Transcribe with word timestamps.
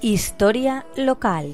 Historia 0.00 0.86
local. 0.96 1.52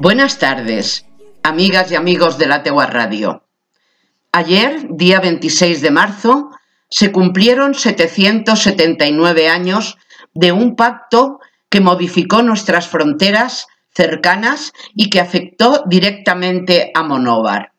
Buenas 0.00 0.38
tardes, 0.38 1.06
amigas 1.42 1.90
y 1.90 1.94
amigos 1.94 2.36
de 2.36 2.46
la 2.46 2.62
Tegua 2.62 2.84
Radio. 2.84 3.42
Ayer, 4.32 4.86
día 4.90 5.20
26 5.20 5.80
de 5.80 5.90
marzo, 5.90 6.50
se 6.90 7.10
cumplieron 7.10 7.74
779 7.74 9.48
años 9.48 9.96
de 10.34 10.52
un 10.52 10.76
pacto 10.76 11.40
que 11.70 11.80
modificó 11.80 12.42
nuestras 12.42 12.86
fronteras 12.86 13.66
cercanas 13.94 14.74
y 14.94 15.08
que 15.08 15.20
afectó 15.20 15.84
directamente 15.86 16.90
a 16.94 17.02
Monóvar. 17.02 17.72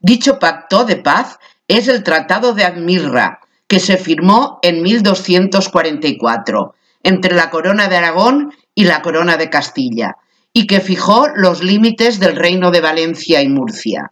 Dicho 0.00 0.40
pacto 0.40 0.84
de 0.84 0.96
paz 0.96 1.38
es 1.76 1.88
el 1.88 2.02
Tratado 2.02 2.52
de 2.52 2.64
Admirra, 2.64 3.40
que 3.68 3.78
se 3.78 3.96
firmó 3.96 4.58
en 4.62 4.82
1244 4.82 6.74
entre 7.02 7.34
la 7.34 7.48
Corona 7.50 7.88
de 7.88 7.96
Aragón 7.96 8.52
y 8.74 8.84
la 8.84 9.02
Corona 9.02 9.36
de 9.36 9.50
Castilla, 9.50 10.16
y 10.52 10.66
que 10.66 10.80
fijó 10.80 11.28
los 11.34 11.62
límites 11.62 12.18
del 12.18 12.34
Reino 12.34 12.72
de 12.72 12.80
Valencia 12.80 13.40
y 13.40 13.48
Murcia. 13.48 14.10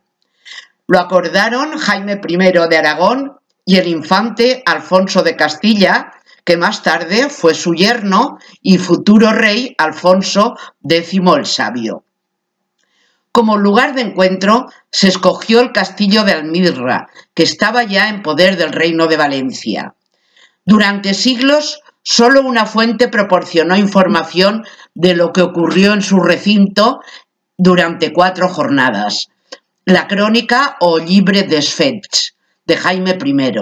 Lo 0.87 1.01
acordaron 1.01 1.77
Jaime 1.77 2.21
I 2.27 2.37
de 2.37 2.77
Aragón 2.77 3.37
y 3.65 3.77
el 3.77 3.89
infante 3.89 4.63
Alfonso 4.65 5.23
de 5.23 5.35
Castilla, 5.35 6.13
que 6.45 6.57
más 6.57 6.83
tarde 6.83 7.29
fue 7.29 7.55
su 7.55 7.75
yerno 7.75 8.39
y 8.63 8.79
futuro 8.79 9.33
rey 9.33 9.75
Alfonso 9.77 10.55
X 10.89 11.21
el 11.37 11.45
Sabio. 11.45 12.05
Como 13.33 13.57
lugar 13.57 13.95
de 13.95 14.03
encuentro 14.03 14.67
se 14.91 15.09
escogió 15.09 15.61
el 15.61 15.73
castillo 15.73 16.25
de 16.25 16.33
Almirra, 16.33 17.09
que 17.35 17.43
estaba 17.43 17.85
ya 17.85 18.09
en 18.09 18.23
poder 18.23 18.57
del 18.57 18.73
reino 18.73 19.07
de 19.07 19.17
Valencia. 19.17 19.95
Durante 20.65 21.15
siglos 21.15 21.81
solo 22.03 22.43
una 22.43 22.67
fuente 22.67 23.09
proporcionó 23.09 23.77
información 23.77 24.65
de 24.95 25.15
lo 25.15 25.33
que 25.33 25.43
ocurrió 25.43 25.93
en 25.93 26.03
su 26.03 26.21
recinto 26.21 27.01
durante 27.57 28.13
cuatro 28.13 28.49
jornadas. 28.49 29.29
La 29.85 30.07
crónica 30.07 30.77
o 30.81 30.99
Libre 30.99 31.43
des 31.43 31.73
Fets 31.73 32.35
de 32.67 32.77
Jaime 32.77 33.19
I, 33.25 33.53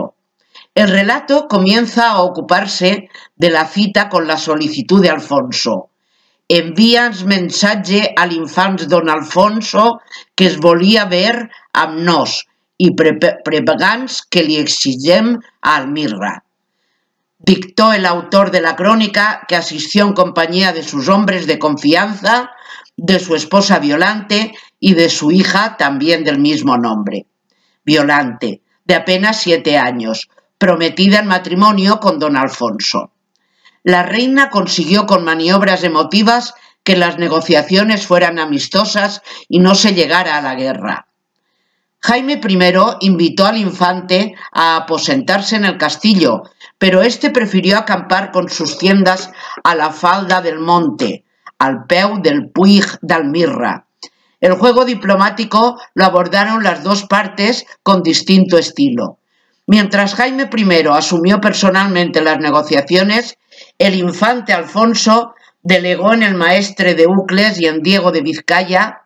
el 0.77 0.89
relato 0.89 1.49
comienza 1.49 2.11
a 2.11 2.21
ocuparse 2.21 3.09
de 3.35 3.51
la 3.51 3.67
cita 3.67 4.09
con 4.09 4.27
la 4.27 4.37
solicitud 4.37 5.01
de 5.01 5.11
Alfonso. 5.11 5.91
Envíans 6.49 7.25
mensaje 7.25 8.13
al 8.15 8.33
infant 8.33 8.85
don 8.87 9.09
Alfonso 9.11 10.01
que 10.37 10.47
es 10.47 10.59
volia 10.63 11.07
ver 11.11 11.49
amb 11.73 11.99
nos 12.07 12.37
i 12.79 12.93
pregants 12.95 14.21
que 14.31 14.45
li 14.47 14.59
exigem 14.61 15.33
a 15.63 15.77
Almirra. 15.77 16.37
Dictó 17.39 17.93
el 17.93 18.07
autor 18.07 18.53
de 18.53 18.61
la 18.61 18.77
crónica 18.77 19.43
que 19.49 19.57
asistió 19.57 20.07
en 20.07 20.13
compañía 20.13 20.73
de 20.73 20.85
sus 20.85 21.09
hombres 21.09 21.47
de 21.47 21.59
confianza, 21.59 22.51
de 22.97 23.19
su 23.19 23.35
esposa 23.35 23.81
Violante 23.81 24.55
y 24.79 24.95
de 24.95 25.09
su 25.09 25.33
hija 25.33 25.77
también 25.77 26.23
del 26.23 26.39
mismo 26.39 26.77
nombre. 26.77 27.27
Violante, 27.85 28.63
de 28.85 28.95
apenas 28.95 29.41
siete 29.41 29.79
años, 29.79 30.29
prometida 30.59 31.19
en 31.19 31.27
matrimonio 31.27 31.99
con 31.99 32.19
don 32.19 32.37
Alfonso. 32.37 33.11
La 33.87 34.03
reina 34.03 34.51
consiguió 34.51 35.07
con 35.07 35.23
maniobras 35.23 35.85
emotivas 35.85 36.55
que 36.83 36.97
las 36.97 37.19
negociaciones 37.19 38.05
fueran 38.05 38.41
amistosas 38.41 39.23
y 39.49 39.61
no 39.61 39.77
se 39.77 39.95
llegara 39.95 40.37
a 40.37 40.43
la 40.43 40.57
guerra. 40.57 41.07
Jaime 42.01 42.41
I 42.43 43.07
invitó 43.07 43.47
al 43.47 43.57
infante 43.57 44.35
a 44.51 44.75
aposentarse 44.75 45.55
en 45.55 45.65
el 45.65 45.79
castillo, 45.79 46.43
pero 46.79 47.03
éste 47.03 47.31
prefirió 47.31 47.79
acampar 47.79 48.33
con 48.33 48.49
sus 48.49 48.77
tiendas 48.77 49.31
a 49.63 49.77
la 49.77 49.91
falda 49.93 50.43
del 50.43 50.59
monte, 50.59 51.25
al 51.57 51.85
peu 51.87 52.21
del 52.21 52.51
Puig 52.51 52.87
d'Almirra. 53.03 53.87
El 54.41 54.55
juego 54.55 54.85
diplomático 54.85 55.81
lo 55.95 56.05
abordaron 56.05 56.65
las 56.65 56.83
dos 56.83 57.05
partes 57.05 57.65
con 57.85 58.03
distinto 58.03 58.59
estilo. 58.59 59.21
Mientras 59.67 60.15
Jaime 60.15 60.49
I 60.57 60.87
asumió 60.91 61.41
personalmente 61.41 62.21
las 62.23 62.39
negociaciones, 62.39 63.37
el 63.79 63.97
infante 63.97 64.53
Alfonso 64.53 65.35
delegó 65.63 66.13
en 66.13 66.23
el 66.23 66.35
maestre 66.35 66.95
de 66.95 67.09
Ucles 67.09 67.61
y 67.61 67.67
en 67.67 67.83
Diego 67.83 68.13
de 68.13 68.21
Vizcaya 68.21 69.03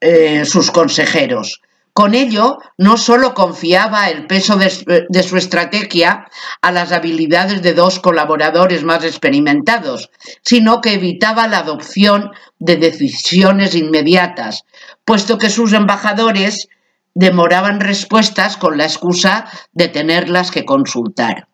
eh, 0.00 0.44
sus 0.44 0.72
consejeros. 0.72 1.62
Con 1.92 2.14
ello, 2.14 2.58
no 2.78 2.96
solo 2.96 3.34
confiaba 3.34 4.08
el 4.08 4.26
peso 4.26 4.56
de, 4.56 5.06
de, 5.08 5.22
su 5.22 5.36
estrategia 5.36 6.26
a 6.62 6.72
las 6.72 6.90
habilidades 6.90 7.62
de 7.62 7.74
dos 7.74 8.00
colaboradores 8.00 8.82
más 8.82 9.04
experimentados, 9.04 10.10
sino 10.42 10.80
que 10.80 10.94
evitaba 10.94 11.46
la 11.46 11.58
adopción 11.58 12.32
de 12.58 12.78
decisiones 12.78 13.74
inmediatas, 13.74 14.64
puesto 15.04 15.36
que 15.36 15.50
sus 15.50 15.74
embajadores 15.74 16.68
demoraban 17.14 17.80
respuestas 17.80 18.56
con 18.56 18.78
la 18.78 18.84
excusa 18.84 19.46
de 19.72 19.88
tenerlas 19.88 20.50
que 20.50 20.64
consultar. 20.64 21.48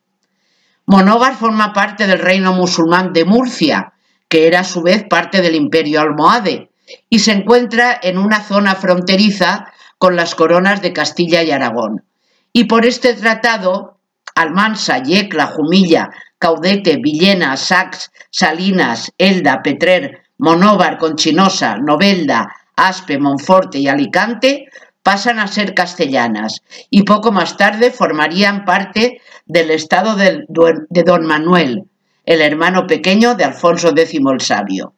Monóvar 0.86 1.36
forma 1.36 1.72
parte 1.72 2.06
del 2.06 2.19
reino 2.19 2.52
musulmán 2.52 3.12
de 3.12 3.24
Murcia, 3.24 3.92
que 4.28 4.46
era 4.46 4.60
a 4.60 4.64
su 4.64 4.82
vez 4.82 5.04
parte 5.04 5.42
del 5.42 5.54
imperio 5.54 6.00
almohade, 6.00 6.70
y 7.10 7.19
se 7.19 7.32
encuentra 7.32 7.98
en 8.02 8.19
una 8.19 8.42
zona 8.42 8.74
fronteriza 8.74 9.72
con 9.98 10.16
las 10.16 10.34
coronas 10.34 10.80
de 10.80 10.92
Castilla 10.92 11.42
y 11.42 11.50
Aragón. 11.50 12.04
Y 12.52 12.64
por 12.64 12.86
este 12.86 13.14
tratado, 13.14 13.98
Almansa, 14.34 15.02
Yecla, 15.02 15.46
Jumilla, 15.48 16.10
Caudete, 16.38 16.98
Villena, 17.02 17.56
Sax, 17.56 18.10
Salinas, 18.30 19.12
Elda, 19.19 19.60
Petrer, 19.62 20.22
Monóvar, 20.38 20.98
Conchinosa, 20.98 21.76
Novelda, 21.76 22.48
Aspe, 22.76 23.19
Monforte 23.19 23.78
y 23.78 23.88
Alicante 23.88 24.69
pasan 25.08 25.38
a 25.38 25.46
ser 25.46 25.72
castellanas 25.72 26.60
y 26.91 27.04
poco 27.04 27.32
más 27.32 27.56
tarde 27.56 27.91
formarían 27.91 28.66
parte 28.66 29.22
del 29.46 29.70
estado 29.70 30.16
de, 30.16 30.44
don 30.50 31.24
Manuel, 31.24 31.84
el 32.26 32.42
hermano 32.42 32.86
pequeño 32.86 33.34
de 33.34 33.44
Alfonso 33.44 33.88
X 33.96 34.20
el 34.30 34.41
Sabio. 34.42 34.92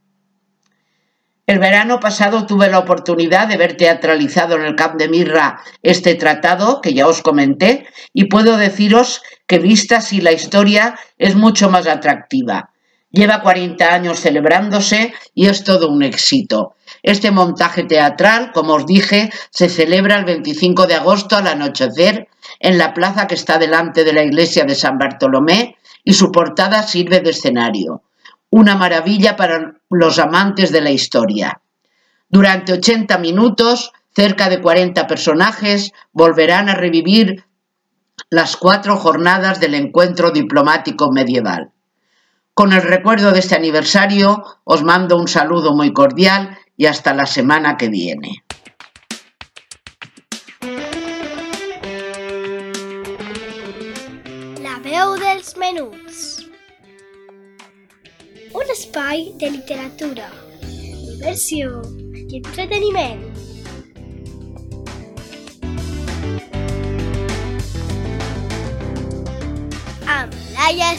El 1.46 1.60
verano 1.60 2.00
pasado 2.00 2.44
tuve 2.44 2.68
la 2.68 2.80
oportunidad 2.80 3.46
de 3.46 3.56
ver 3.56 3.76
teatralizado 3.76 4.56
en 4.56 4.62
el 4.62 4.74
Camp 4.74 4.96
de 4.96 5.08
Mirra 5.08 5.60
este 5.80 6.16
tratado 6.16 6.80
que 6.80 6.92
ya 6.92 7.06
os 7.06 7.22
comenté 7.22 7.86
y 8.12 8.24
puedo 8.24 8.56
deciros 8.56 9.22
que 9.46 9.60
vista 9.60 9.98
así 9.98 10.20
la 10.20 10.32
historia 10.32 10.98
es 11.18 11.36
mucho 11.36 11.70
más 11.70 11.86
atractiva. 11.86 12.70
Lleva 13.12 13.42
40 13.42 13.94
años 13.94 14.18
celebrándose 14.18 15.14
y 15.36 15.46
es 15.46 15.62
todo 15.62 15.88
un 15.88 16.02
éxito. 16.02 16.74
Este 17.02 17.30
montaje 17.30 17.84
teatral, 17.84 18.52
como 18.52 18.74
os 18.74 18.86
dije, 18.86 19.30
se 19.50 19.68
celebra 19.68 20.18
el 20.18 20.24
25 20.24 20.86
de 20.86 20.94
agosto 20.94 21.36
al 21.36 21.46
anochecer 21.46 22.28
en 22.58 22.78
la 22.78 22.94
plaza 22.94 23.26
que 23.26 23.34
está 23.34 23.58
delante 23.58 24.04
de 24.04 24.12
la 24.12 24.22
iglesia 24.22 24.64
de 24.64 24.74
San 24.74 24.98
Bartolomé 24.98 25.76
y 26.04 26.14
su 26.14 26.30
portada 26.30 26.82
sirve 26.82 27.20
de 27.20 27.30
escenario. 27.30 28.02
Una 28.50 28.76
maravilla 28.76 29.36
para 29.36 29.74
los 29.90 30.18
amantes 30.18 30.72
de 30.72 30.80
la 30.80 30.90
historia. 30.90 31.60
Durante 32.28 32.72
80 32.72 33.18
minutos, 33.18 33.92
cerca 34.14 34.48
de 34.48 34.60
40 34.60 35.06
personajes 35.06 35.92
volverán 36.12 36.68
a 36.68 36.74
revivir 36.74 37.44
las 38.28 38.56
cuatro 38.56 38.96
jornadas 38.96 39.60
del 39.60 39.74
encuentro 39.74 40.30
diplomático 40.30 41.10
medieval. 41.10 41.72
Con 42.54 42.72
el 42.72 42.82
recuerdo 42.82 43.32
de 43.32 43.38
este 43.38 43.54
aniversario, 43.54 44.44
os 44.64 44.82
mando 44.82 45.16
un 45.16 45.28
saludo 45.28 45.74
muy 45.74 45.92
cordial 45.92 46.58
y 46.80 46.86
hasta 46.86 47.12
la 47.12 47.26
semana 47.26 47.76
que 47.76 47.90
viene. 47.90 48.42
La 54.62 54.78
veu 54.80 55.12
dels 55.20 55.58
menuts. 55.58 56.48
Un 58.56 58.72
espai 58.72 59.28
de 59.36 59.50
literatura, 59.58 60.30
diversió 60.64 61.82
i 62.16 62.40
entreteniment. 62.40 63.28
Amb 70.08 70.32
Laia. 70.56 70.90